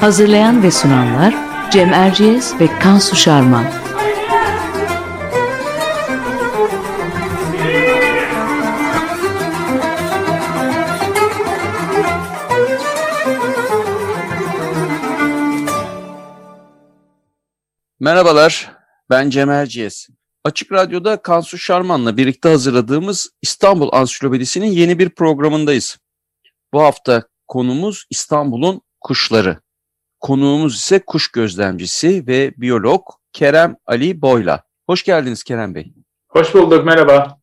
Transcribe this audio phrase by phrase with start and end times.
[0.00, 1.34] Hazırlayan ve sunanlar
[1.70, 3.64] Cem Erciyes ve Kansu Şarman.
[18.00, 18.72] Merhabalar,
[19.10, 20.08] ben Cem Erciyes.
[20.44, 25.98] Açık Radyo'da Kansu Şarman'la birlikte hazırladığımız İstanbul Ansiklopedisi'nin yeni bir programındayız.
[26.72, 29.67] Bu hafta konumuz İstanbul'un kuşları.
[30.20, 33.02] Konuğumuz ise kuş gözlemcisi ve biyolog
[33.32, 34.62] Kerem Ali Boyla.
[34.86, 35.92] Hoş geldiniz Kerem Bey.
[36.28, 37.38] Hoş bulduk, merhaba.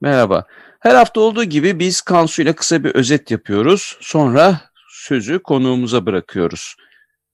[0.00, 0.44] Merhaba.
[0.80, 3.96] Her hafta olduğu gibi biz Kansu ile kısa bir özet yapıyoruz.
[4.00, 6.76] Sonra sözü konuğumuza bırakıyoruz.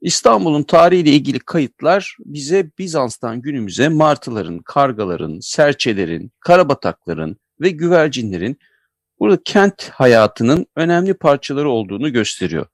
[0.01, 8.59] İstanbul'un tarihiyle ilgili kayıtlar bize Bizans'tan günümüze martıların, kargaların, serçelerin, karabatakların ve güvercinlerin
[9.19, 12.67] burada kent hayatının önemli parçaları olduğunu gösteriyor.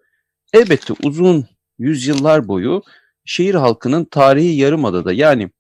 [0.53, 1.47] Elbette uzun
[1.79, 2.83] yüzyıllar boyu
[3.25, 5.51] şehir halkının tarihi yarımadada yani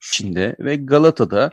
[0.00, 1.50] Çin'de ve Galata'da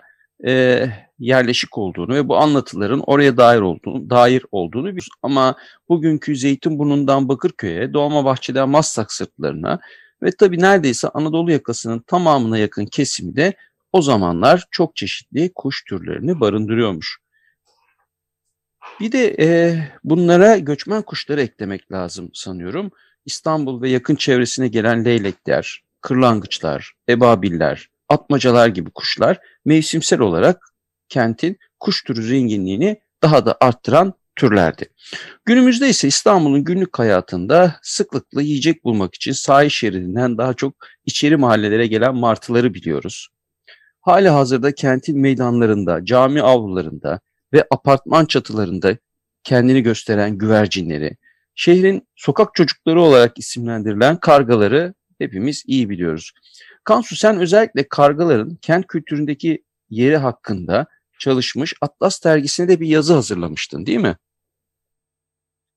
[0.47, 0.85] e,
[1.19, 5.09] yerleşik olduğunu ve bu anlatıların oraya dair olduğunu, dair olduğunu biliyoruz.
[5.21, 5.55] Ama
[5.89, 9.79] bugünkü Zeytinburnu'ndan Bakırköy'e, Doğmabahçe'den Maslak sırtlarına
[10.23, 13.53] ve tabii neredeyse Anadolu yakasının tamamına yakın kesimi de
[13.91, 17.17] o zamanlar çok çeşitli kuş türlerini barındırıyormuş.
[18.99, 22.91] Bir de e, bunlara göçmen kuşları eklemek lazım sanıyorum.
[23.25, 30.73] İstanbul ve yakın çevresine gelen leylekler, kırlangıçlar, ebabiller, atmacalar gibi kuşlar mevsimsel olarak
[31.09, 34.89] kentin kuş türü zenginliğini daha da arttıran türlerdi.
[35.45, 40.73] Günümüzde ise İstanbul'un günlük hayatında sıklıkla yiyecek bulmak için sahil şeridinden daha çok
[41.05, 43.27] içeri mahallelere gelen martıları biliyoruz.
[44.01, 47.19] Hali hazırda kentin meydanlarında, cami avlularında
[47.53, 48.97] ve apartman çatılarında
[49.43, 51.17] kendini gösteren güvercinleri,
[51.55, 56.31] şehrin sokak çocukları olarak isimlendirilen kargaları hepimiz iyi biliyoruz.
[56.83, 60.87] Kansu sen özellikle kargaların kent kültüründeki yeri hakkında
[61.19, 64.15] çalışmış Atlas dergisine de bir yazı hazırlamıştın değil mi?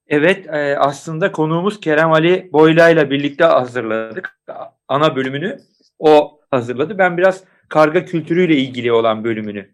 [0.09, 4.41] Evet e, aslında konuğumuz Kerem Ali Boyla ile birlikte hazırladık.
[4.89, 5.59] Ana bölümünü
[5.99, 6.99] o hazırladı.
[6.99, 9.71] Ben biraz karga kültürüyle ilgili olan bölümünü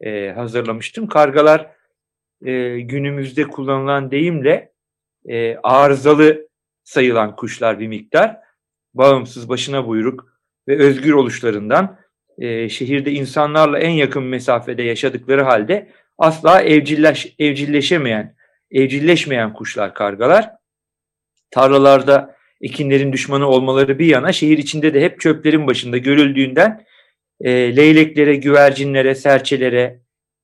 [0.00, 1.06] e, hazırlamıştım.
[1.06, 1.70] Kargalar
[2.44, 4.71] e, günümüzde kullanılan deyimle
[5.28, 6.48] e, arızalı
[6.84, 8.36] sayılan kuşlar bir miktar.
[8.94, 11.98] Bağımsız başına buyruk ve özgür oluşlarından
[12.38, 18.36] e, şehirde insanlarla en yakın mesafede yaşadıkları halde asla evcilleş, evcilleşemeyen,
[18.70, 20.50] evcilleşmeyen kuşlar kargalar.
[21.50, 26.84] Tarlalarda ekinlerin düşmanı olmaları bir yana şehir içinde de hep çöplerin başında görüldüğünden
[27.40, 30.00] e, leyleklere, güvercinlere, serçelere,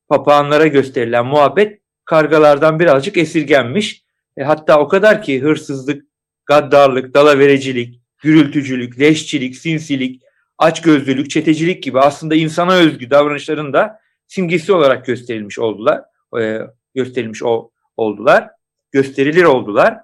[0.08, 4.07] papağanlara gösterilen muhabbet kargalardan birazcık esirgenmiş.
[4.38, 6.04] E, hatta o kadar ki hırsızlık,
[6.46, 10.22] gaddarlık, dalaverecilik, gürültücülük, leşçilik, sinsilik,
[10.58, 16.02] açgözlülük, çetecilik gibi aslında insana özgü davranışların da simgesi olarak gösterilmiş oldular.
[16.40, 16.60] E,
[16.94, 18.50] gösterilmiş o, oldular.
[18.92, 19.98] Gösterilir oldular.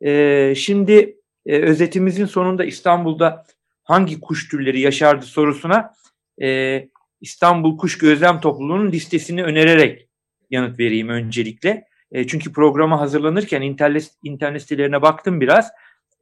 [0.00, 1.16] E, şimdi
[1.46, 3.44] e, özetimizin sonunda İstanbul'da
[3.82, 5.94] hangi kuş türleri yaşardı sorusuna
[6.42, 6.88] e,
[7.20, 10.08] İstanbul Kuş Gözlem Topluluğu'nun listesini önererek
[10.50, 11.91] yanıt vereyim öncelikle.
[12.12, 15.70] E, çünkü programa hazırlanırken internet, internet sitelerine baktım biraz.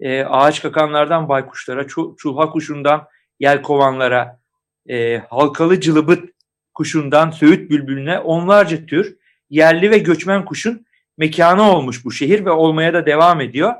[0.01, 3.07] E, ağaç kakanlardan baykuşlara, çu, çulha kuşundan
[3.41, 4.41] yelkovanlara,
[4.89, 6.31] e, halkalı cılıbıt
[6.75, 9.17] kuşundan söğüt bülbülüne onlarca tür
[9.51, 10.87] yerli ve göçmen kuşun
[11.19, 13.75] mekanı olmuş bu şehir ve olmaya da devam ediyor.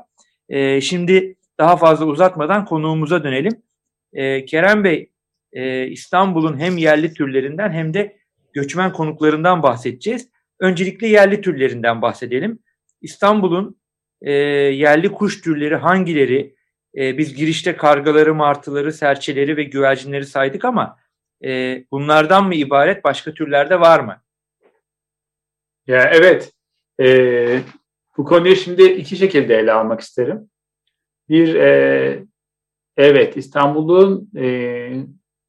[0.49, 3.61] E, şimdi daha fazla uzatmadan konuğumuza dönelim.
[4.13, 5.09] E, Kerem Bey,
[5.53, 8.17] e, İstanbul'un hem yerli türlerinden hem de
[8.53, 10.30] göçmen konuklarından bahsedeceğiz.
[10.61, 12.59] Öncelikle yerli türlerinden bahsedelim.
[13.01, 13.81] İstanbul'un
[14.21, 16.55] e, yerli kuş türleri hangileri?
[16.97, 20.97] E, biz girişte kargaları, martıları, serçeleri ve güvercinleri saydık ama
[21.43, 24.21] e, bunlardan mı ibaret başka türlerde var mı?
[25.87, 26.53] Ya evet.
[26.99, 27.59] E,
[28.17, 30.49] bu konuyu şimdi iki şekilde ele almak isterim.
[31.29, 32.23] Bir, e,
[32.97, 34.45] evet İstanbul'un e,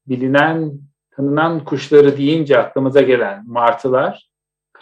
[0.07, 0.71] bilinen,
[1.11, 4.32] tanınan kuşları deyince aklımıza gelen martılar,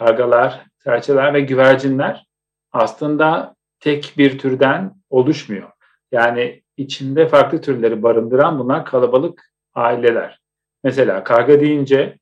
[0.06, 2.26] kargalar, serçeler ve güvercinler
[2.72, 5.70] aslında tek bir türden oluşmuyor.
[6.12, 10.40] Yani içinde farklı türleri barındıran bunlar kalabalık aileler.
[10.84, 12.18] Mesela karga deyince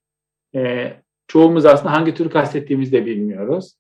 [0.55, 0.93] e,
[1.27, 3.75] çoğumuz aslında hangi tür kastettiğimizi de bilmiyoruz.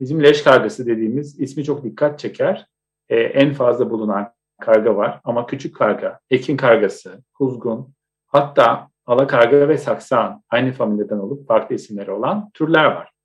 [0.00, 2.66] Bizim leş kargası dediğimiz ismi çok dikkat çeker.
[3.08, 7.94] E, en fazla bulunan karga var ama küçük karga, ekin kargası, kuzgun,
[8.26, 13.15] hatta alakarga ve saksan aynı familyeden olup farklı isimleri olan türler var.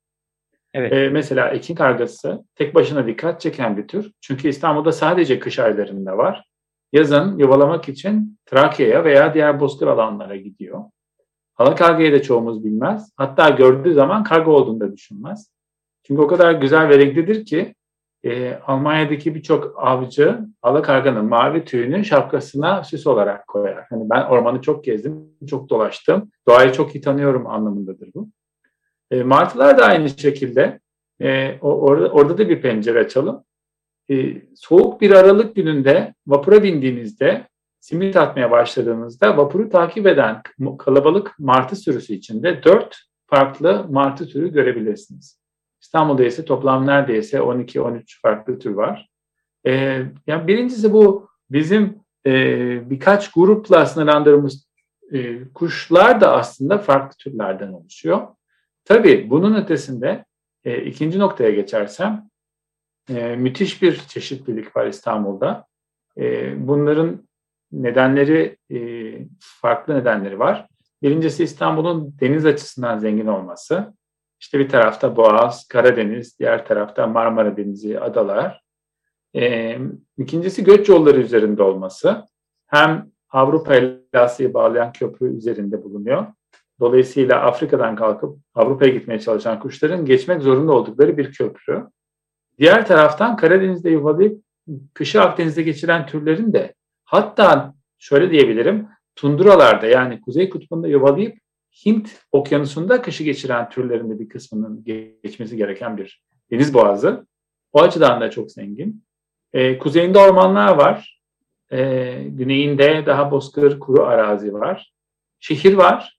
[0.74, 0.92] Evet.
[0.92, 4.12] Ee, mesela ekin kargası tek başına dikkat çeken bir tür.
[4.20, 6.44] Çünkü İstanbul'da sadece kış aylarında var.
[6.92, 10.84] Yazın yuvalamak için Trakya'ya veya diğer bozkır alanlara gidiyor.
[11.56, 13.12] Alakargayı da çoğumuz bilmez.
[13.16, 15.52] Hatta gördüğü zaman karga olduğunu da düşünmez.
[16.06, 17.74] Çünkü o kadar güzel ve renklidir ki
[18.24, 23.84] e, Almanya'daki birçok avcı alakarganın mavi tüyünü şapkasına süs olarak koyar.
[23.90, 26.30] Hani ben ormanı çok gezdim, çok dolaştım.
[26.48, 28.28] Doğayı çok iyi tanıyorum anlamındadır bu.
[29.12, 30.80] E, martılar da aynı şekilde.
[31.20, 33.44] E, orada, orada da bir pencere açalım.
[34.10, 37.46] E, soğuk bir Aralık gününde vapura bindiğinizde
[37.80, 40.42] simit atmaya başladığınızda vapuru takip eden
[40.78, 45.38] kalabalık martı sürüsü içinde dört farklı martı türü görebilirsiniz.
[45.80, 49.08] İstanbul'da ise toplam neredeyse 12-13 farklı tür var.
[49.66, 54.68] Ee, yani birincisi bu bizim e, birkaç grupla sınırlandırdığımız
[55.12, 58.28] e, kuşlar da aslında farklı türlerden oluşuyor.
[58.84, 60.24] Tabii bunun ötesinde
[60.64, 62.28] e, ikinci noktaya geçersem
[63.08, 65.66] e, müthiş bir çeşitlilik var İstanbul'da.
[66.18, 67.28] E, bunların
[67.72, 68.78] nedenleri e,
[69.40, 70.66] farklı nedenleri var.
[71.02, 73.94] Birincisi İstanbul'un deniz açısından zengin olması.
[74.40, 78.62] İşte bir tarafta Boğaz, Karadeniz, diğer tarafta Marmara Denizi, adalar.
[79.36, 79.78] E,
[80.18, 82.24] ikincisi göç yolları üzerinde olması.
[82.66, 86.26] Hem Avrupa ile Asya'yı bağlayan köprü üzerinde bulunuyor.
[86.80, 91.86] Dolayısıyla Afrika'dan kalkıp Avrupa'ya gitmeye çalışan kuşların geçmek zorunda oldukları bir köprü.
[92.58, 94.42] Diğer taraftan Karadeniz'de yuvalayıp
[94.94, 96.74] kışı Akdeniz'de geçiren türlerin de
[97.04, 101.38] hatta şöyle diyebilirim tunduralarda yani Kuzey Kutbu'nda yuvalayıp
[101.86, 107.26] Hint okyanusunda kışı geçiren türlerin de bir kısmının geçmesi gereken bir deniz boğazı.
[107.72, 109.04] O açıdan da çok zengin.
[109.52, 111.22] Ee, kuzeyinde ormanlar var.
[111.72, 114.92] Ee, güneyinde daha bozkır, kuru arazi var.
[115.40, 116.18] Şehir var.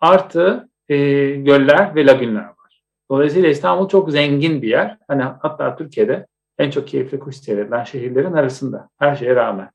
[0.00, 0.96] Artı e,
[1.30, 2.82] göller ve lagünler var.
[3.10, 4.98] Dolayısıyla İstanbul çok zengin bir yer.
[5.08, 6.26] Hani hatta Türkiye'de
[6.58, 8.88] en çok keyifli kuş seyredilen şehirlerin arasında.
[8.98, 9.70] Her şeye rağmen.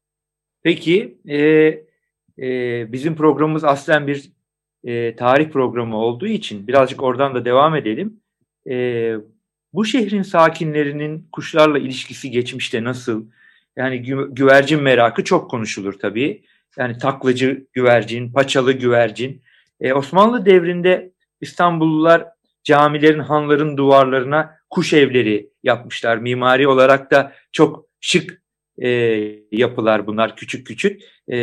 [0.64, 1.38] Peki e,
[2.40, 4.32] e, bizim programımız aslen bir
[4.84, 8.20] e, tarih programı olduğu için birazcık oradan da devam edelim.
[8.70, 9.16] E,
[9.74, 13.26] bu şehrin sakinlerinin kuşlarla ilişkisi geçmişte nasıl?
[13.76, 16.44] Yani gü güvercin merakı çok konuşulur tabii.
[16.78, 19.42] Yani taklacı güvercin, paçalı güvercin.
[19.82, 21.12] E, Osmanlı devrinde
[21.42, 22.28] İstanbullular
[22.64, 26.18] camilerin, hanların duvarlarına kuş evleri yapmışlar.
[26.18, 28.42] Mimari olarak da çok şık
[28.78, 28.90] e,
[29.52, 31.02] yapılar bunlar küçük küçük.
[31.28, 31.38] E,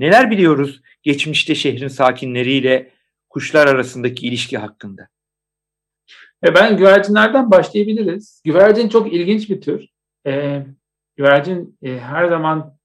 [0.00, 2.90] neler biliyoruz geçmişte şehrin sakinleriyle
[3.28, 5.08] kuşlar arasındaki ilişki hakkında?
[6.46, 8.42] E ben güvercinlerden başlayabiliriz.
[8.44, 9.86] Güvercin çok ilginç bir tür.
[10.26, 10.62] E,
[11.16, 12.78] güvercin e, her zaman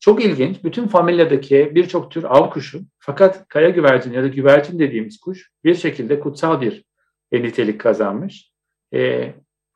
[0.00, 0.64] çok ilginç.
[0.64, 2.80] Bütün familyadaki birçok tür av kuşu.
[3.00, 6.84] Fakat kaya güvercin ya da güvercin dediğimiz kuş bir şekilde kutsal bir
[7.32, 8.52] nitelik kazanmış.
[8.94, 9.32] E,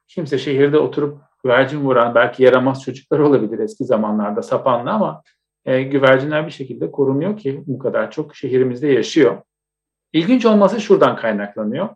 [0.08, 5.22] kimse şehirde oturup güvercin vuran belki yaramaz çocuklar olabilir eski zamanlarda sapanlı ama
[5.64, 9.42] e, güvercinler bir şekilde korunuyor ki bu kadar çok şehrimizde yaşıyor.
[10.12, 11.88] İlginç olması şuradan kaynaklanıyor.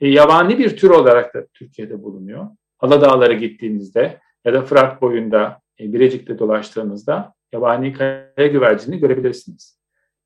[0.00, 2.46] E, yabani bir tür olarak da Türkiye'de bulunuyor.
[2.80, 9.77] Aladağlara gittiğinizde ya da Fırat boyunda e, Birecik'te dolaştığınızda yabani kaya güvercini görebilirsiniz.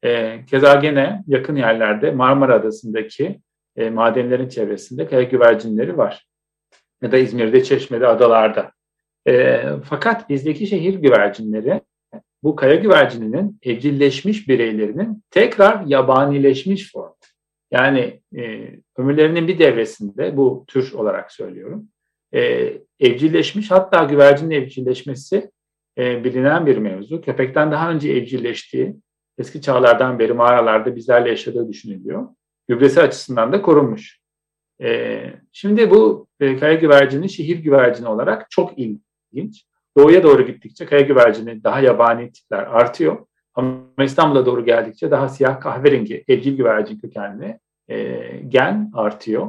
[0.04, 3.40] E, keza gene yakın yerlerde Marmara Adası'ndaki
[3.76, 6.26] e, madenlerin çevresinde kaya güvercinleri var.
[7.02, 8.72] Ya da İzmir'de, Çeşme'de, adalarda.
[9.28, 11.80] E, fakat bizdeki şehir güvercinleri
[12.42, 17.16] bu kaya güvercininin evcilleşmiş bireylerinin tekrar yabanileşmiş formu.
[17.70, 21.88] Yani e, ömürlerinin bir devresinde bu tür olarak söylüyorum.
[22.34, 25.50] E, evcilleşmiş hatta güvercinin evcilleşmesi
[25.98, 27.20] e, bilinen bir mevzu.
[27.20, 28.96] Köpekten daha önce evcilleştiği
[29.38, 32.28] eski çağlardan beri mağaralarda bizlerle yaşadığı düşünülüyor.
[32.68, 34.20] Gübresi açısından da korunmuş.
[34.82, 35.22] E,
[35.52, 39.64] şimdi bu e, kaya güvercini şehir güvercini olarak çok ilginç.
[39.96, 43.26] Doğuya doğru gittikçe kaya güvercini daha yabani tipler artıyor.
[43.54, 47.58] Ama İstanbul'a doğru geldikçe daha siyah kahverengi evcil güvercin kökenli
[47.88, 49.48] e, gen artıyor.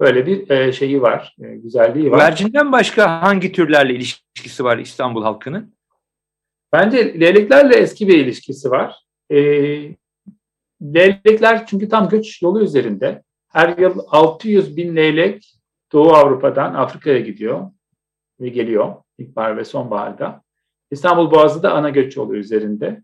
[0.00, 2.18] Böyle bir e, şeyi var, e, güzelliği var.
[2.18, 5.74] Güvercinden başka hangi türlerle ilişkisi var İstanbul halkının?
[6.72, 9.09] Bence leyleklerle eski bir ilişkisi var.
[9.30, 9.36] E,
[10.82, 13.22] leylekler çünkü tam göç yolu üzerinde.
[13.48, 15.54] Her yıl 600 bin leylek
[15.92, 17.70] Doğu Avrupa'dan Afrika'ya gidiyor
[18.40, 20.42] ve geliyor ilkbahar ve sonbaharda.
[20.90, 23.02] İstanbul Boğazı da ana göç yolu üzerinde.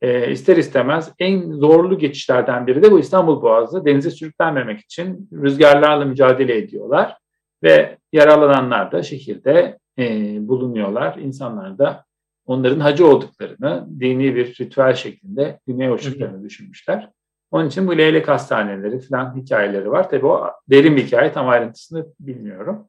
[0.00, 3.84] E, ister istemez en zorlu geçişlerden biri de bu İstanbul Boğazı.
[3.84, 7.18] Denize sürüklenmemek için rüzgarlarla mücadele ediyorlar
[7.62, 11.18] ve yaralananlar da şehirde e, bulunuyorlar.
[11.18, 12.04] İnsanlar da
[12.48, 17.10] onların hacı olduklarını dini bir ritüel şeklinde güneye uçtuklarını düşünmüşler.
[17.50, 20.10] Onun için bu leylek hastaneleri falan hikayeleri var.
[20.10, 22.88] Tabii o derin bir hikaye tam ayrıntısını bilmiyorum.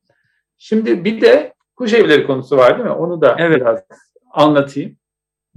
[0.57, 2.95] Şimdi bir de kuş evleri konusu var değil mi?
[2.95, 3.61] Onu da evet.
[3.61, 3.79] biraz
[4.31, 4.97] anlatayım.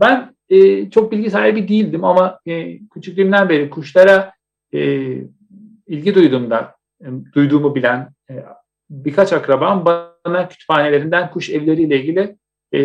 [0.01, 4.33] Ben e, çok bilgi sahibi değildim ama e, küçüklüğümden beri kuşlara
[4.75, 4.81] e,
[5.87, 8.45] ilgi duyduğumda, e, duyduğumu bilen e,
[8.91, 12.37] birkaç akrabam bana kütüphanelerinden kuş evleriyle ilgili
[12.75, 12.81] e,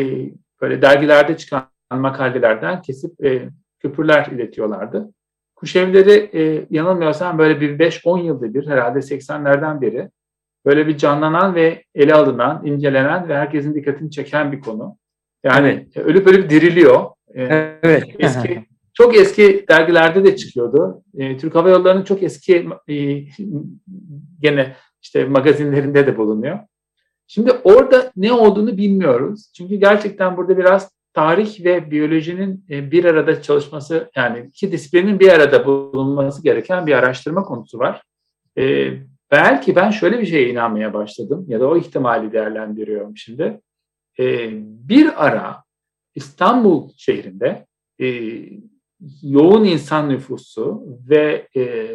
[0.62, 3.50] böyle dergilerde çıkan makalelerden kesip e,
[3.80, 5.14] köpürler iletiyorlardı.
[5.56, 10.10] Kuş evleri e, yanılmıyorsam böyle bir 5-10 yılda bir herhalde 80'lerden beri
[10.66, 14.98] böyle bir canlanan ve ele alınan, incelenen ve herkesin dikkatini çeken bir konu.
[15.44, 16.08] Yani evet.
[16.08, 17.06] ölüp ölüp diriliyor.
[17.36, 17.44] E,
[17.84, 18.04] evet.
[18.20, 21.04] Eski çok eski dergilerde de çıkıyordu.
[21.18, 22.96] E, Türk Hava Yolları'nın çok eski e,
[24.40, 26.60] gene işte magazinlerinde de bulunuyor.
[27.28, 29.52] Şimdi orada ne olduğunu bilmiyoruz.
[29.58, 35.30] Çünkü gerçekten burada biraz tarih ve biyolojinin e, bir arada çalışması yani iki disiplinin bir
[35.30, 38.02] arada bulunması gereken bir araştırma konusu var.
[38.58, 38.94] Ee,
[39.32, 43.62] belki ben şöyle bir şeye inanmaya başladım ya da o ihtimali değerlendiriyorum şimdi.
[44.20, 45.64] Ee, bir ara
[46.16, 47.66] İstanbul şehrinde
[48.02, 48.08] e,
[49.24, 51.88] yoğun insan nüfusu ve e,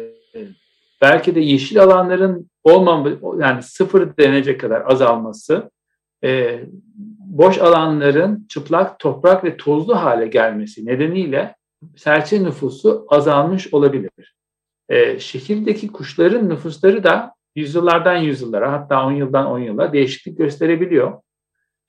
[1.03, 5.71] belki de yeşil alanların olmaması yani sıfır denecek kadar azalması
[6.23, 6.63] e,
[7.19, 11.55] boş alanların çıplak, toprak ve tozlu hale gelmesi nedeniyle
[11.95, 14.35] serçe nüfusu azalmış olabilir.
[14.89, 21.21] E, şehirdeki kuşların nüfusları da yüzyıllardan yüzyıllara hatta 10 yıldan 10 yıla değişiklik gösterebiliyor.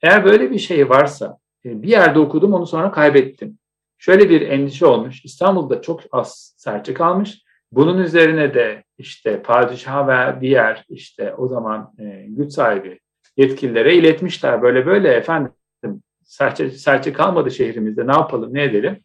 [0.01, 3.57] Eğer böyle bir şey varsa e, bir yerde okudum onu sonra kaybettim.
[3.97, 5.25] Şöyle bir endişe olmuş.
[5.25, 7.44] İstanbul'da çok az serçe kalmış.
[7.75, 12.99] Bunun üzerine de işte padişah ve diğer işte o zaman e, güç sahibi
[13.37, 14.61] yetkililere iletmişler.
[14.61, 15.51] Böyle böyle efendim
[16.23, 18.99] serçe, serçe kalmadı şehrimizde ne yapalım ne edelim.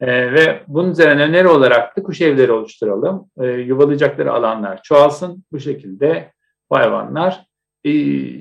[0.00, 3.30] E, ve bunun üzerine öneri olarak da kuş evleri oluşturalım.
[3.40, 5.44] E, yuvalayacakları alanlar çoğalsın.
[5.52, 6.32] Bu şekilde
[6.70, 7.46] bu hayvanlar
[7.84, 7.92] e,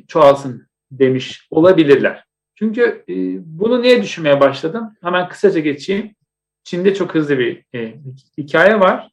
[0.07, 2.23] çoğalsın demiş olabilirler.
[2.55, 3.13] Çünkü e,
[3.59, 4.93] bunu niye düşünmeye başladım?
[5.01, 6.15] Hemen kısaca geçeyim.
[6.63, 7.95] Çin'de çok hızlı bir e,
[8.37, 9.10] hikaye var.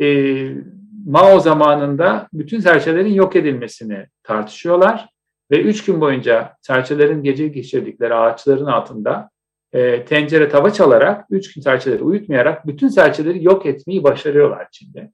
[0.00, 0.48] E,
[1.06, 5.08] Mao zamanında bütün serçelerin yok edilmesini tartışıyorlar.
[5.50, 9.30] Ve üç gün boyunca serçelerin gece geçirdikleri ağaçların altında
[9.72, 15.10] e, tencere tava çalarak, üç gün serçeleri uyutmayarak bütün serçeleri yok etmeyi başarıyorlar Çin'de.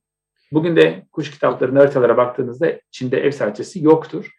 [0.53, 4.31] Bugün de kuş kitaplarının haritalara baktığınızda Çin'de ev serçesi yoktur.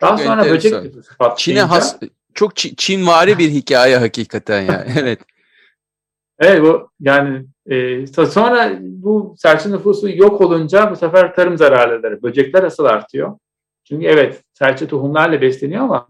[0.00, 0.74] Daha çok sonra böcek
[1.36, 1.96] Çin'e has,
[2.34, 4.92] çok Çinvari bir hikaye hakikaten yani.
[5.00, 5.18] evet.
[6.38, 12.62] Evet bu yani e, sonra bu serçe nüfusu yok olunca bu sefer tarım zararları, böcekler
[12.62, 13.38] asıl artıyor.
[13.84, 16.08] Çünkü evet serçe tohumlarla besleniyor ama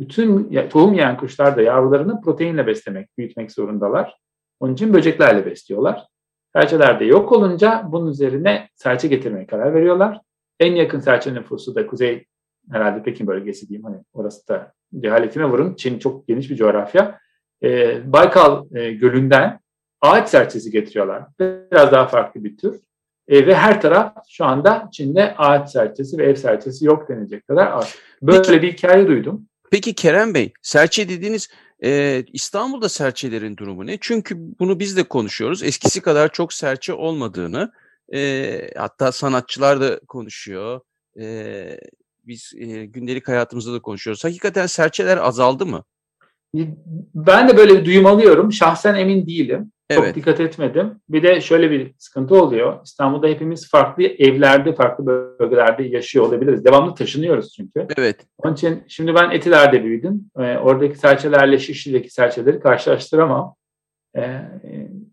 [0.00, 4.16] bütün tohum yiyen kuşlar da yavrularını proteinle beslemek, büyütmek zorundalar.
[4.60, 6.06] Onun için böceklerle besliyorlar.
[6.52, 10.20] Serçeler de yok olunca bunun üzerine serçe getirmeye karar veriyorlar.
[10.60, 12.24] En yakın serçe nüfusu da kuzey
[12.70, 13.84] herhalde Pekin bölgesi diyeyim.
[13.84, 15.74] Hani orası da cehaletime vurun.
[15.74, 17.18] Çin çok geniş bir coğrafya.
[17.62, 19.60] Ee, Baykal e, gölünden
[20.00, 21.22] ağaç serçesi getiriyorlar.
[21.40, 22.80] Biraz daha farklı bir tür.
[23.28, 27.72] E, ve her taraf şu anda Çin'de ağaç serçesi ve ev serçesi yok denecek kadar
[27.72, 27.94] az.
[28.22, 29.46] Böyle peki, bir hikaye duydum.
[29.70, 31.48] Peki Kerem Bey, serçe dediğiniz
[31.84, 33.98] e, İstanbul'da serçelerin durumu ne?
[34.00, 35.62] Çünkü bunu biz de konuşuyoruz.
[35.62, 37.72] Eskisi kadar çok serçe olmadığını,
[38.14, 40.80] e, hatta sanatçılar da konuşuyor.
[41.20, 41.80] E,
[42.26, 44.24] biz e, gündelik hayatımızda da konuşuyoruz.
[44.24, 45.84] Hakikaten serçeler azaldı mı?
[47.14, 48.52] Ben de böyle bir duyum alıyorum.
[48.52, 49.72] Şahsen emin değilim.
[49.90, 50.14] Çok evet.
[50.14, 51.00] dikkat etmedim.
[51.08, 52.78] Bir de şöyle bir sıkıntı oluyor.
[52.84, 56.64] İstanbul'da hepimiz farklı evlerde, farklı bölgelerde yaşıyor olabiliriz.
[56.64, 57.86] Devamlı taşınıyoruz çünkü.
[57.96, 58.16] Evet.
[58.38, 60.30] Onun için şimdi ben Etiler'de büyüdüm.
[60.38, 63.54] Ee, oradaki serçelerle Şişli'deki serçeleri karşılaştıramam.
[64.16, 64.40] Ee,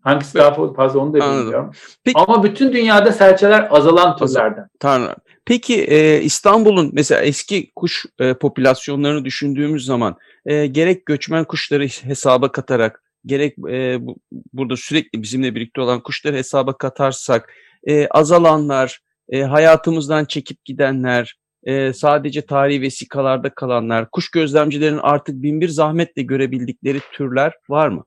[0.00, 1.70] hangisi daha fazla onu da bilmiyorum.
[2.04, 4.68] Peki, Ama bütün dünyada serçeler azalan türlerden.
[4.80, 5.14] Tanrım.
[5.44, 10.16] Peki e, İstanbul'un mesela eski kuş e, popülasyonlarını düşündüğümüz zaman
[10.48, 14.16] e, gerek göçmen kuşları hesaba katarak gerek e, bu,
[14.52, 21.92] burada sürekli bizimle birlikte olan kuşları hesaba katarsak e, azalanlar, e, hayatımızdan çekip gidenler, e,
[21.92, 28.04] sadece tarihi vesikalarda kalanlar, kuş gözlemcilerin artık binbir zahmetle görebildikleri türler var mı?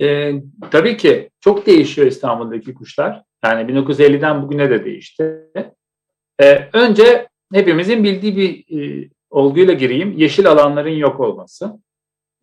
[0.00, 0.32] E,
[0.70, 3.22] tabii ki çok değişiyor İstanbul'daki kuşlar.
[3.44, 5.40] Yani 1950'den bugüne de değişti.
[6.42, 10.18] E, önce hepimizin bildiği bir e, olguyla gireyim.
[10.18, 11.78] Yeşil alanların yok olması,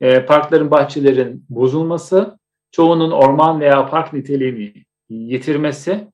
[0.02, 2.40] e, parkların, bahçelerin bozulması,
[2.72, 4.74] çoğunun orman veya park niteliğini
[5.10, 6.08] yitirmesi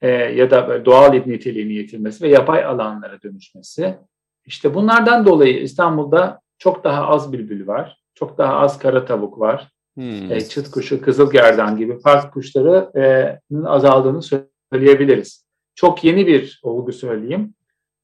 [0.00, 3.98] e, ya da doğal niteliğini yitirmesi ve yapay alanlara dönüşmesi.
[4.46, 9.68] İşte bunlardan dolayı İstanbul'da çok daha az bülbül var, çok daha az kara tavuk var,
[9.94, 10.32] hmm.
[10.32, 15.44] e, çıt kuşu, kızılgerdan gibi park kuşlarının azaldığını söyleyebiliriz.
[15.74, 17.54] Çok yeni bir olgu söyleyeyim.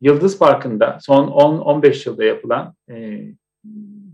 [0.00, 3.20] Yıldız Parkı'nda son 10-15 yılda yapılan e,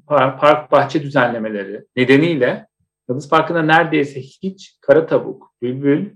[0.07, 2.67] park bahçe düzenlemeleri nedeniyle
[3.09, 6.11] Yıldız Parkı'nda neredeyse hiç kara tavuk, bülbül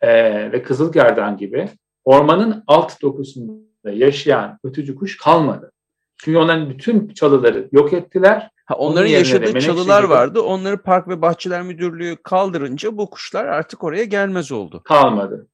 [0.00, 0.12] e,
[0.52, 1.68] ve kızılgerdan gibi
[2.04, 5.72] ormanın alt dokusunda yaşayan ötücü kuş kalmadı.
[6.16, 8.50] Çünkü onların bütün çalıları yok ettiler.
[8.66, 10.40] Ha, onların yaşadığı çalılar gibi, vardı.
[10.40, 14.82] Onları Park ve Bahçeler Müdürlüğü kaldırınca bu kuşlar artık oraya gelmez oldu.
[14.84, 15.46] Kalmadı.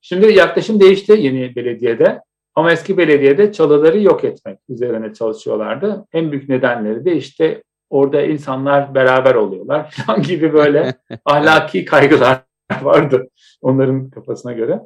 [0.00, 2.20] Şimdi yaklaşım değişti yeni belediyede.
[2.54, 6.06] Ama eski belediyede çalıları yok etmek üzerine çalışıyorlardı.
[6.12, 10.94] En büyük nedenleri de işte orada insanlar beraber oluyorlar falan gibi böyle
[11.24, 12.40] ahlaki kaygılar
[12.82, 13.28] vardı
[13.60, 14.80] onların kafasına göre.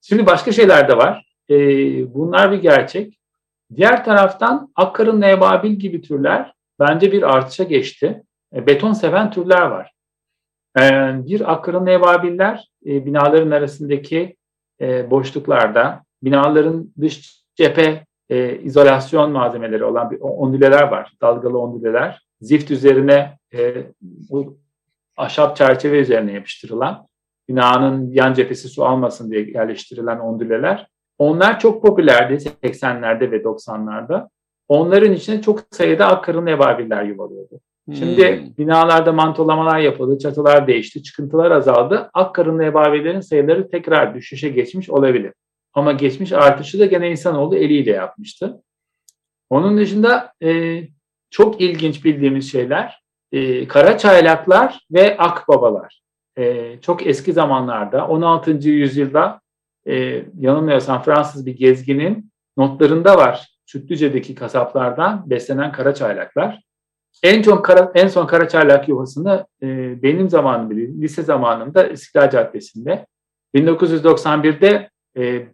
[0.00, 1.26] Şimdi başka şeyler de var.
[1.50, 3.20] Ee, bunlar bir gerçek.
[3.76, 8.22] Diğer taraftan akkarın nebabil gibi türler bence bir artışa geçti.
[8.54, 9.92] E, beton seven türler var.
[10.78, 10.82] E,
[11.26, 14.36] bir akkarın nebabiller e, binaların arasındaki
[14.80, 21.12] e, boşluklarda binaların dış cephe e, izolasyon malzemeleri olan bir ondüleler var.
[21.22, 22.26] Dalgalı ondüleler.
[22.40, 24.58] Zift üzerine e, bu
[25.16, 27.06] ahşap çerçeve üzerine yapıştırılan
[27.48, 30.86] binanın yan cephesi su almasın diye yerleştirilen ondüleler.
[31.18, 34.28] Onlar çok popülerdi 80'lerde ve 90'larda.
[34.68, 37.60] Onların içine çok sayıda akkarın evabiller yuvalıyordu.
[37.94, 38.56] Şimdi hmm.
[38.58, 42.10] binalarda mantolamalar yapıldı, çatılar değişti, çıkıntılar azaldı.
[42.14, 45.32] Akkarın ebavelerin sayıları tekrar düşüşe geçmiş olabilir.
[45.74, 48.62] Ama geçmiş artışı da gene insanoğlu eliyle yapmıştı.
[49.50, 50.82] Onun dışında e,
[51.30, 56.02] çok ilginç bildiğimiz şeyler e, kara çaylaklar ve akbabalar.
[56.38, 58.50] E, çok eski zamanlarda 16.
[58.68, 59.40] yüzyılda
[59.86, 63.48] e, yanılmıyorsam Fransız bir gezginin notlarında var.
[63.66, 66.60] Sütlüce'deki kasaplardan beslenen kara çaylaklar.
[67.22, 70.70] En çok kara, en son kara çaylak yuvasını e, benim zamanım
[71.02, 73.06] lise zamanımda İstiklal Caddesi'nde
[73.54, 75.46] 1991'de e,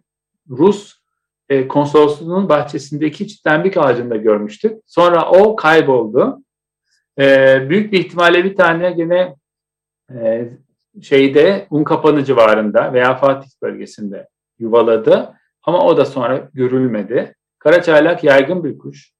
[0.49, 0.97] Rus
[1.49, 4.81] e, konsolosluğunun bahçesindeki çitlenbik ağacında görmüştük.
[4.85, 6.43] Sonra o kayboldu.
[7.19, 9.35] E, büyük bir ihtimalle bir tane gene
[10.13, 10.49] e,
[11.01, 14.27] şeyde Unkapanı civarında veya Fatih bölgesinde
[14.59, 15.33] yuvaladı.
[15.63, 17.35] Ama o da sonra görülmedi.
[17.59, 19.11] Karaçaylak yaygın bir kuş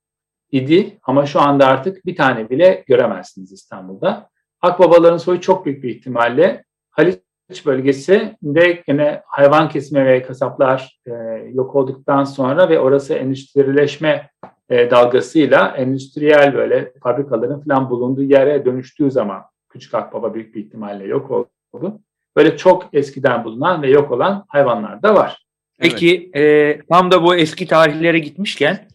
[0.51, 4.29] idi ama şu anda artık bir tane bile göremezsiniz İstanbul'da.
[4.61, 7.19] Akbabaların soyu çok büyük bir ihtimalle Haliç
[7.65, 11.11] bölgesinde yine hayvan kesme ve kasaplar e,
[11.53, 14.29] yok olduktan sonra ve orası endüstrileşme
[14.69, 21.07] e, dalgasıyla endüstriyel böyle fabrikaların falan bulunduğu yere dönüştüğü zaman küçük akbaba büyük bir ihtimalle
[21.07, 21.31] yok
[21.73, 21.99] oldu.
[22.35, 25.47] Böyle çok eskiden bulunan ve yok olan hayvanlar da var.
[25.79, 26.79] Peki evet.
[26.79, 28.87] e, tam da bu eski tarihlere gitmişken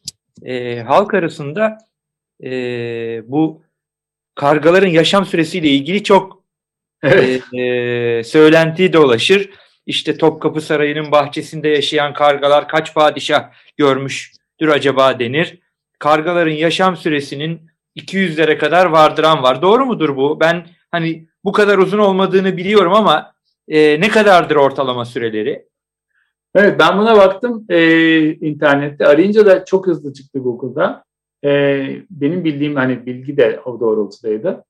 [0.43, 1.79] e, halk arasında
[2.45, 2.51] e,
[3.27, 3.63] bu
[4.35, 6.42] kargaların yaşam süresiyle ilgili çok
[7.03, 7.43] Evet.
[7.55, 9.51] E, söylenti dolaşır.
[9.87, 15.59] İşte Topkapı Sarayı'nın bahçesinde yaşayan kargalar kaç padişah görmüştür acaba denir.
[15.99, 17.61] Kargaların yaşam süresinin
[17.97, 19.63] 200'lere kadar vardıran var.
[19.63, 20.41] Doğru mudur bu?
[20.41, 23.33] Ben hani bu kadar uzun olmadığını biliyorum ama
[23.69, 25.67] e, ne kadardır ortalama süreleri?
[26.55, 29.07] Evet ben buna baktım e, internette.
[29.07, 31.05] Arayınca da çok hızlı çıktı Google'da.
[31.45, 31.51] E,
[32.11, 34.65] benim bildiğim hani bilgi de o doğrultudaydı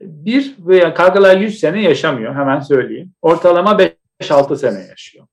[0.00, 3.12] bir veya kargalar 100 sene yaşamıyor hemen söyleyeyim.
[3.22, 3.78] Ortalama
[4.20, 5.26] 5-6 sene yaşıyor.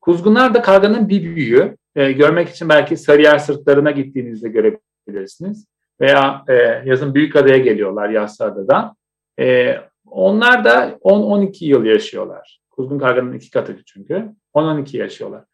[0.00, 1.76] Kuzgunlar da karganın bir büyüğü.
[1.96, 5.66] E, görmek için belki Sarıyer sırtlarına gittiğinizde görebilirsiniz.
[6.00, 8.96] Veya e, yazın Büyükada'ya geliyorlar Yassıada'dan.
[9.40, 9.76] E,
[10.10, 12.60] onlar da 10-12 yıl yaşıyorlar.
[12.70, 14.28] Kuzgun karganın iki katı çünkü.
[14.54, 15.44] 10-12 yaşıyorlar.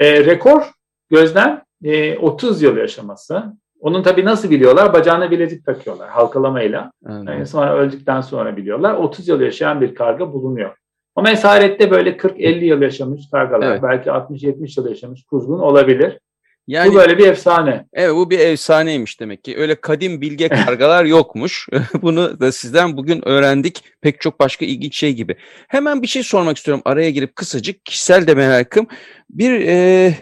[0.00, 0.70] E, rekor
[1.10, 3.44] gözlem e, 30 yıl yaşaması.
[3.80, 4.92] Onun tabii nasıl biliyorlar?
[4.92, 6.92] Bacağına bilezik takıyorlar halkalamayla.
[7.08, 8.94] Yani sonra öldükten sonra biliyorlar.
[8.94, 10.74] 30 yıl yaşayan bir karga bulunuyor.
[11.16, 13.82] Ama esarette böyle 40-50 yıl yaşamış kargalar, evet.
[13.82, 16.18] belki 60-70 yıl yaşamış kuzgun olabilir.
[16.66, 17.86] Yani, bu böyle bir efsane.
[17.92, 19.58] Evet bu bir efsaneymiş demek ki.
[19.58, 21.68] Öyle kadim bilge kargalar yokmuş.
[22.02, 23.84] Bunu da sizden bugün öğrendik.
[24.00, 25.36] Pek çok başka ilginç şey gibi.
[25.68, 27.84] Hemen bir şey sormak istiyorum araya girip kısacık.
[27.84, 28.86] Kişisel de merakım.
[29.30, 30.14] Bir e,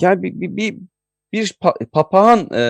[0.00, 0.76] yani bir, bir, bir
[1.32, 2.64] bir pa- papağan e,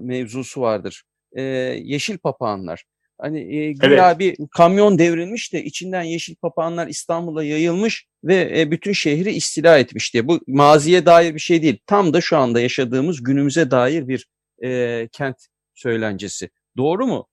[0.00, 1.02] mevzusu vardır.
[1.32, 1.42] E,
[1.82, 2.84] yeşil papağanlar.
[3.20, 4.18] Hani e, güya Evet.
[4.18, 10.14] bir kamyon devrilmiş de içinden yeşil papağanlar İstanbul'a yayılmış ve e, bütün şehri istila etmiş
[10.14, 10.28] diye.
[10.28, 11.78] Bu maziye dair bir şey değil.
[11.86, 14.26] Tam da şu anda yaşadığımız günümüze dair bir
[14.64, 15.36] e, kent
[15.74, 16.50] söylencesi.
[16.76, 17.26] Doğru mu?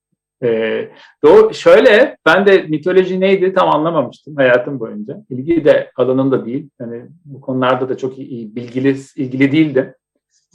[0.43, 0.89] Ee,
[1.23, 5.26] doğru, şöyle ben de mitoloji neydi tam anlamamıştım hayatım boyunca.
[5.30, 6.69] İlgi de alanımda değil.
[6.82, 9.93] Yani bu konularda da çok iyi, iyi bilgili ilgili değildim.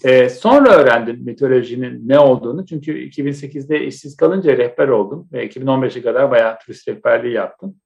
[0.05, 2.67] Ee, sonra öğrendim mitolojinin ne olduğunu.
[2.67, 7.77] Çünkü 2008'de işsiz kalınca rehber oldum ve 2015'e kadar bayağı turist rehberliği yaptım.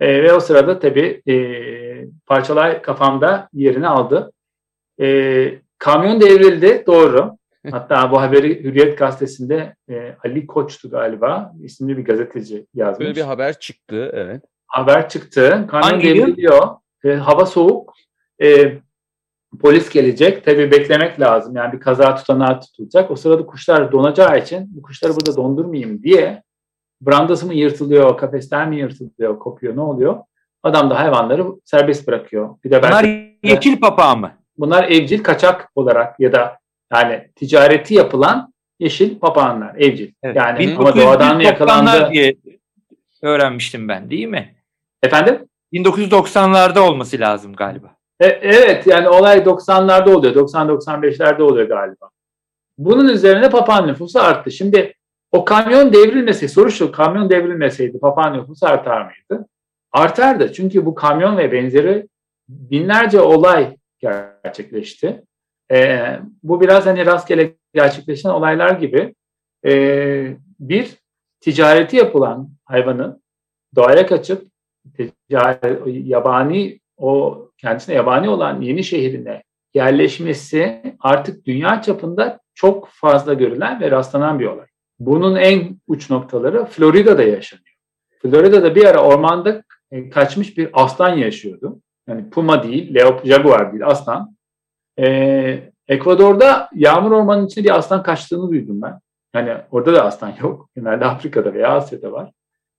[0.00, 1.34] Ee, ve o sırada tabii e,
[2.26, 4.32] parçalar kafamda yerini aldı.
[5.00, 7.36] Ee, kamyon devrildi, doğru.
[7.70, 13.06] Hatta bu haberi Hürriyet gazetesinde e, Ali Koç'tu galiba isimli bir gazeteci yazmış.
[13.06, 14.10] Böyle bir haber çıktı.
[14.14, 14.44] Evet.
[14.66, 15.66] Haber çıktı.
[15.70, 16.68] Kamyon Hangi devriliyor.
[17.04, 17.94] E, hava soğuk.
[18.42, 18.78] E,
[19.58, 20.44] polis gelecek.
[20.44, 21.56] Tabii beklemek lazım.
[21.56, 23.10] Yani bir kaza tutanağı tutulacak.
[23.10, 26.42] O sırada kuşlar donacağı için bu kuşları burada dondurmayayım diye
[27.00, 30.16] brandası mı yırtılıyor, kafesler mi yırtılıyor, kopuyor, ne oluyor?
[30.62, 32.56] Adam da hayvanları serbest bırakıyor.
[32.64, 34.32] Bir de Bunlar belki yeşil papağı mı?
[34.58, 36.58] bunlar evcil kaçak olarak ya da
[36.92, 40.12] yani ticareti yapılan yeşil papağanlar, evcil.
[40.22, 40.36] Evet.
[40.36, 42.10] Yani ama doğadan mı 1990'lar yakalandı?
[42.12, 42.36] diye
[43.22, 44.54] öğrenmiştim ben değil mi?
[45.02, 45.48] Efendim?
[45.72, 47.96] 1990'larda olması lazım galiba.
[48.20, 50.34] E, evet yani olay 90'larda oluyor.
[50.34, 52.10] 90-95'lerde oluyor galiba.
[52.78, 54.50] Bunun üzerine papağan nüfusu arttı.
[54.50, 54.94] Şimdi
[55.32, 59.46] o kamyon devrilmeseydi, soru şu kamyon devrilmeseydi papağan nüfusu artar mıydı?
[59.92, 60.52] Artardı.
[60.52, 62.08] Çünkü bu kamyon ve benzeri
[62.48, 65.22] binlerce olay gerçekleşti.
[65.72, 66.00] E,
[66.42, 69.14] bu biraz hani rastgele gerçekleşen olaylar gibi.
[69.66, 70.96] E, bir,
[71.40, 73.22] ticareti yapılan hayvanın
[73.76, 74.50] doğaya kaçıp
[74.96, 79.42] ticari, yabani o kendisine yabani olan yeni şehrine
[79.74, 84.66] yerleşmesi artık dünya çapında çok fazla görülen ve rastlanan bir olay.
[84.98, 87.76] Bunun en uç noktaları Florida'da yaşanıyor.
[88.22, 91.80] Florida'da bir ara ormanda e, kaçmış bir aslan yaşıyordu.
[92.08, 94.36] Yani puma değil, leop, jaguar değil, aslan.
[94.98, 99.00] Ee, Ekvador'da yağmur ormanının içinde bir aslan kaçtığını duydum ben.
[99.34, 100.68] Yani orada da aslan yok.
[100.76, 102.30] Genelde Afrika'da veya Asya'da var.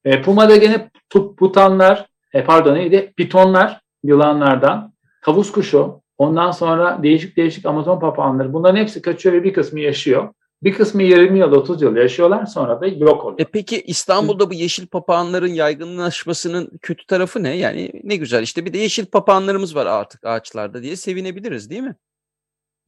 [0.06, 3.14] E, Puma'da gene tut, putanlar, e, pardon neydi?
[3.18, 8.54] Pitonlar, yılanlardan, tavus kuşu, ondan sonra değişik değişik Amazon papağanları.
[8.54, 10.30] Bunların hepsi kaçıyor ve bir kısmı yaşıyor.
[10.64, 13.40] Bir kısmı 20 yıl, 30 yıl yaşıyorlar sonra da yok oluyor.
[13.40, 17.58] E peki İstanbul'da bu yeşil papağanların yaygınlaşmasının kötü tarafı ne?
[17.58, 21.96] Yani ne güzel işte bir de yeşil papağanlarımız var artık ağaçlarda diye sevinebiliriz değil mi?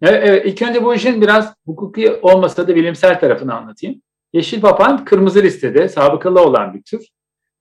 [0.02, 4.02] Evet, evet, ilk önce bu işin biraz hukuki olmasa da bilimsel tarafını anlatayım.
[4.34, 7.08] Yeşil papağan kırmızı listede sabıkalı olan bir tür.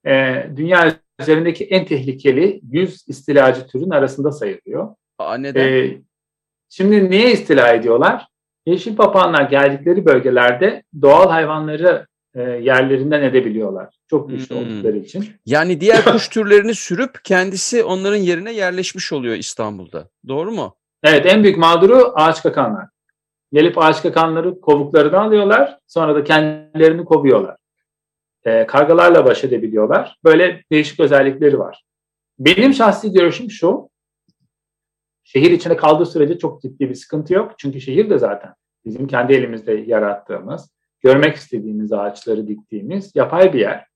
[0.06, 4.88] Ee, dünya üzerindeki en tehlikeli 100 istilacı türün arasında sayılıyor.
[5.18, 5.68] Aa neden?
[5.68, 5.98] Ee,
[6.68, 8.26] şimdi niye istila ediyorlar?
[8.66, 13.94] Yeşil papağanlar geldikleri bölgelerde doğal hayvanları e, yerlerinden edebiliyorlar.
[14.10, 14.62] Çok güçlü Hmm.
[14.62, 15.24] oldukları için.
[15.46, 20.08] Yani diğer kuş türlerini sürüp kendisi onların yerine yerleşmiş oluyor İstanbul'da.
[20.28, 20.74] Doğru mu?
[21.04, 22.86] Evet en büyük mağduru ağaç kakanlar.
[23.52, 25.78] Gelip ağaç kakanları kovuklarını alıyorlar.
[25.86, 27.56] Sonra da kendilerini kovuyorlar.
[28.44, 30.16] Ee, kargalarla baş edebiliyorlar.
[30.24, 31.84] Böyle değişik özellikleri var.
[32.38, 33.88] Benim şahsi görüşüm şu.
[35.24, 37.54] Şehir içinde kaldığı sürece çok ciddi bir sıkıntı yok.
[37.58, 43.86] Çünkü şehir de zaten bizim kendi elimizde yarattığımız, görmek istediğimiz ağaçları diktiğimiz yapay bir yer.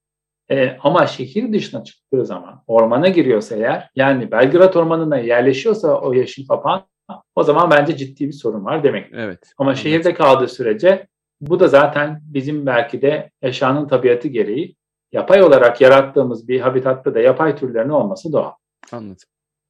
[0.51, 6.47] Ee, ama şehir dışına çıktığı zaman, ormana giriyorsa eğer, yani Belgrad Ormanı'na yerleşiyorsa o yeşil
[6.47, 6.87] papağan,
[7.35, 9.11] o zaman bence ciddi bir sorun var demek.
[9.13, 9.53] Evet.
[9.59, 9.83] Ama Anladım.
[9.83, 11.07] şehirde kaldığı sürece
[11.41, 14.77] bu da zaten bizim belki de eşyanın tabiatı gereği
[15.13, 18.53] yapay olarak yarattığımız bir habitatta da yapay türlerin olması doğal.
[18.93, 19.29] Anladım.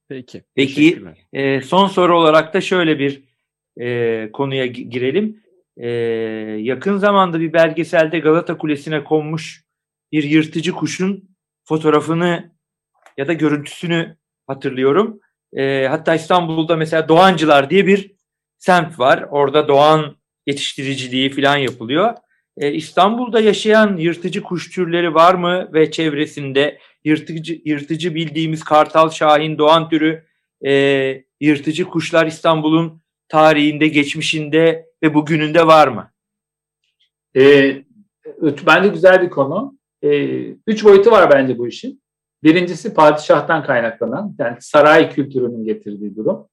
[0.09, 0.45] Peki.
[0.55, 1.03] Peki.
[1.33, 3.25] E, son soru olarak da şöyle bir
[3.81, 5.43] e, konuya gi- girelim.
[5.77, 5.89] E,
[6.61, 9.65] yakın zamanda bir belgeselde Galata Kulesi'ne konmuş
[10.13, 11.29] bir yırtıcı kuşun
[11.65, 12.53] fotoğrafını
[13.17, 15.21] ya da görüntüsünü hatırlıyorum.
[15.57, 18.15] E, hatta İstanbul'da mesela Doğancılar diye bir
[18.59, 19.27] semt var.
[19.31, 22.15] Orada doğan yetiştiriciliği falan yapılıyor.
[22.59, 29.59] E, İstanbul'da yaşayan yırtıcı kuş türleri var mı ve çevresinde yırtıcı yırtıcı bildiğimiz kartal, şahin,
[29.59, 30.25] doğan türü
[30.67, 36.11] e, yırtıcı kuşlar İstanbul'un tarihinde, geçmişinde ve bugününde var mı?
[37.37, 37.85] Ee,
[38.67, 39.79] bence güzel bir konu.
[40.03, 42.03] Ee, üç boyutu var bence bu işin.
[42.43, 46.49] Birincisi padişahtan kaynaklanan, yani saray kültürünün getirdiği durum.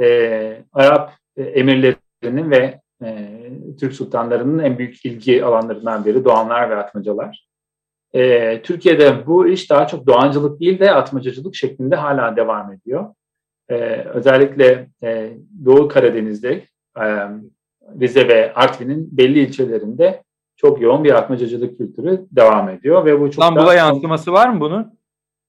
[0.00, 3.40] Ee, Arap e, emirlerinin ve e,
[3.80, 7.46] Türk sultanlarının en büyük ilgi alanlarından biri doğanlar ve atmacalar.
[8.14, 13.14] Ee, Türkiye'de bu iş daha çok doğancılık değil de atmacacılık şeklinde hala devam ediyor.
[13.68, 13.74] Ee,
[14.14, 15.32] özellikle e,
[15.64, 16.62] Doğu Karadeniz'de,
[16.98, 17.04] e,
[18.00, 20.22] Rize ve Artvin'in belli ilçelerinde
[20.56, 24.60] çok yoğun bir atmacacılık kültürü devam ediyor ve bu çok İstanbul'a da- yansıması var mı
[24.60, 24.98] bunun?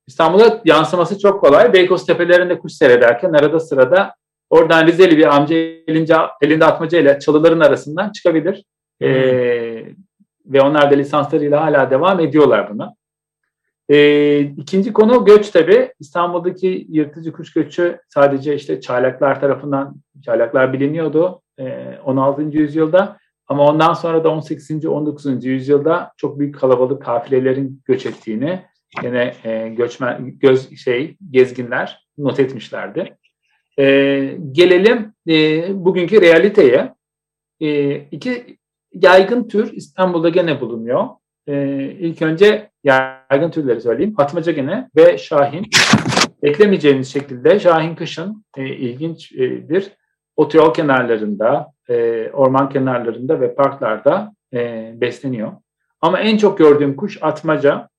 [0.07, 1.73] İstanbul'a yansıması çok kolay.
[1.73, 4.15] Beykoz tepelerinde kuş seyrederken arada sırada
[4.53, 8.63] oradan Rizeli bir amca elinde, elinde atmaca ile çalıların arasından çıkabilir.
[9.01, 9.85] Ee,
[10.45, 12.95] ve onlar da lisanslarıyla hala devam ediyorlar buna.
[13.89, 15.93] Ee, ikinci konu göç tabii.
[15.99, 22.41] İstanbul'daki yırtıcı kuş göçü sadece işte çaylaklar tarafından, çaylaklar biliniyordu ee, 16.
[22.41, 23.17] yüzyılda.
[23.47, 24.85] Ama ondan sonra da 18.
[24.85, 25.45] 19.
[25.45, 28.65] yüzyılda çok büyük kalabalık kafilelerin göç ettiğini
[29.03, 33.17] yine e, göçmen göz şey gezginler not etmişlerdi.
[33.79, 36.93] E, gelelim e, bugünkü realiteye.
[37.59, 38.57] E, iki
[38.93, 41.07] yaygın tür İstanbul'da gene bulunuyor.
[41.47, 44.13] E, ilk önce yaygın türleri söyleyeyim.
[44.17, 45.67] Atmaca gene ve Şahin.
[46.43, 49.91] Beklemeyeceğiniz şekilde Şahin kışın e, ilginçtir.
[50.36, 55.51] Otoyol kenarlarında, e, orman kenarlarında ve parklarda e, besleniyor.
[56.01, 57.89] Ama en çok gördüğüm kuş atmaca.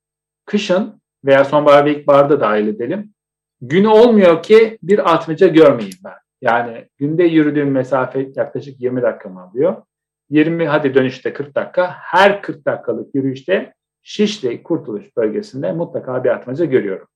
[0.46, 3.13] Kışın veya sonbahar ve ilkbaharda dahil edelim.
[3.60, 6.14] Günü olmuyor ki bir atmaca görmeyeyim ben.
[6.42, 9.82] Yani günde yürüdüğüm mesafe yaklaşık 20 dakikamı alıyor.
[10.30, 11.90] 20 hadi dönüşte 40 dakika.
[11.90, 17.08] Her 40 dakikalık yürüyüşte Şişli Kurtuluş bölgesinde mutlaka bir atmaca görüyorum.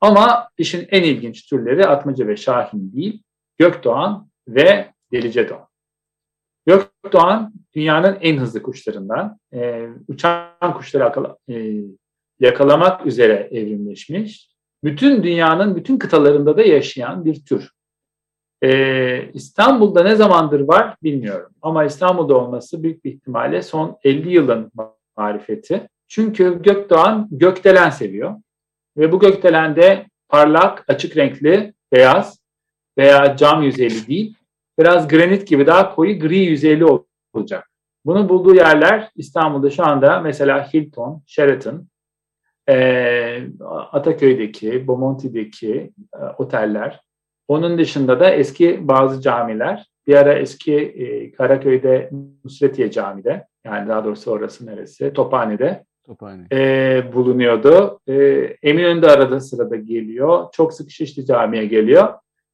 [0.00, 3.22] Ama işin en ilginç türleri atmaca ve şahin değil,
[3.58, 5.66] Gökdoğan ve Delice Doğan.
[6.66, 9.38] Gökdoğan dünyanın en hızlı kuşlarından.
[9.52, 11.72] Ee, uçan kuşları akala, e,
[12.40, 14.51] yakalamak üzere evrimleşmiş.
[14.84, 17.70] Bütün dünyanın bütün kıtalarında da yaşayan bir tür.
[18.62, 21.52] Ee, İstanbul'da ne zamandır var bilmiyorum.
[21.62, 24.72] Ama İstanbul'da olması büyük bir ihtimalle son 50 yılın
[25.16, 25.88] marifeti.
[26.08, 28.34] Çünkü Gökdoğan gökdelen seviyor.
[28.96, 32.38] Ve bu gökdelende parlak, açık renkli, beyaz
[32.98, 34.34] veya cam yüzeyli değil,
[34.78, 36.84] biraz granit gibi daha koyu gri yüzeyli
[37.34, 37.70] olacak.
[38.04, 41.88] Bunu bulduğu yerler İstanbul'da şu anda mesela Hilton, Sheraton,
[42.68, 43.46] e,
[43.92, 47.00] Ataköy'deki, Bomonti'deki e, oteller.
[47.48, 49.86] Onun dışında da eski bazı camiler.
[50.06, 52.10] Bir ara eski e, Karaköy'de
[52.44, 55.12] Nusretiye Camii'de, yani daha doğrusu orası neresi?
[55.12, 56.46] Tophane'de Tophane.
[56.52, 58.00] e, bulunuyordu.
[58.08, 58.14] E,
[58.62, 60.46] Eminönü'nde arada sırada geliyor.
[60.52, 62.08] Çok sık Şişli Camii'ye geliyor.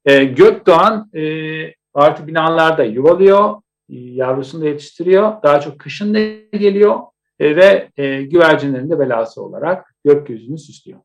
[0.05, 1.23] E, Gökdoğan e,
[1.93, 3.55] artı binalarda yuvalıyor.
[3.89, 5.43] Yavrusunu da yetiştiriyor.
[5.43, 6.19] Daha çok kışın da
[6.57, 6.99] geliyor.
[7.39, 10.99] E, ve e, güvercinlerin de belası olarak gökyüzünü süslüyor.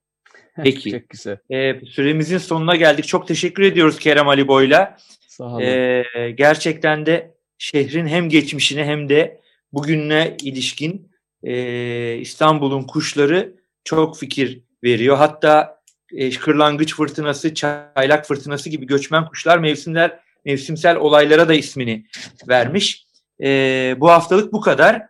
[0.62, 0.90] Peki.
[0.90, 1.38] Çok güzel.
[1.50, 3.06] Ee, süremizin sonuna geldik.
[3.06, 4.96] Çok teşekkür ediyoruz Kerem Ali Boy'la.
[5.28, 5.60] Sağ olun.
[5.60, 9.40] Ee, gerçekten de şehrin hem geçmişine hem de
[9.72, 11.10] bugününe ilişkin
[11.42, 13.54] e, İstanbul'un kuşları
[13.84, 15.16] çok fikir veriyor.
[15.16, 15.80] Hatta
[16.12, 22.06] e, kırlangıç fırtınası, çaylak fırtınası gibi göçmen kuşlar mevsimler mevsimsel olaylara da ismini
[22.48, 23.06] vermiş.
[23.42, 25.02] E, bu haftalık bu kadar.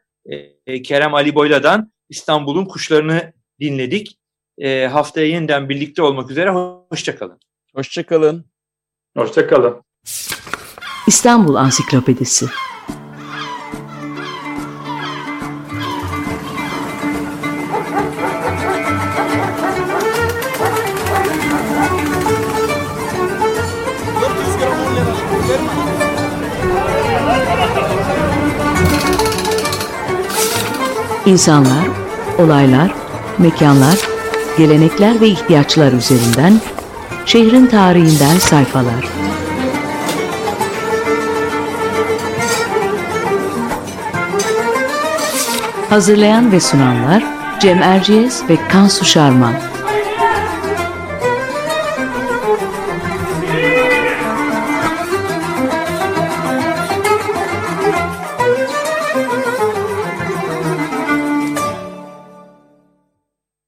[0.67, 4.19] E, Kerem Ali Boyla'dan İstanbul'un kuşlarını dinledik.
[4.59, 6.51] E, haftaya yeniden birlikte olmak üzere.
[6.91, 7.39] Hoşçakalın.
[7.75, 8.45] Hoşçakalın.
[9.17, 9.83] Hoşçakalın.
[11.07, 12.47] İstanbul Ansiklopedisi
[31.27, 31.87] İnsanlar,
[32.39, 33.04] olaylar,
[33.39, 33.99] mekanlar,
[34.59, 36.61] gelenekler ve ihtiyaçlar üzerinden
[37.27, 39.09] şehrin tarihinden sayfalar.
[45.91, 47.25] Hazırlayan ve sunanlar
[47.61, 49.74] Cem Erciyes ve Kansu Şarman.